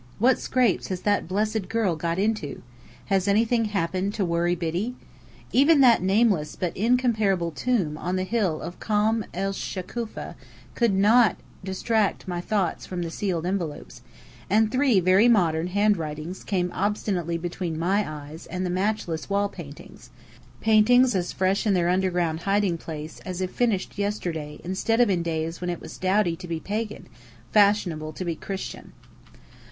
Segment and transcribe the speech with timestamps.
[0.17, 2.63] "What scrapes has that blessed girl got into?"
[3.05, 4.95] "Has anything happened to worry Biddy?"
[5.51, 10.33] Even that nameless but incomparable tomb on the hill of Kom esh Shukafa
[10.73, 14.01] could not distract my thoughts from the sealed envelopes;
[14.49, 20.09] and three very modern handwritings came obstinately between my eyes and the matchless wall paintings
[20.61, 25.21] paintings as fresh in their underground hiding place as if finished yesterday instead of in
[25.21, 27.05] days when it was dowdy to be pagan,
[27.51, 28.93] fashionable to be Christian.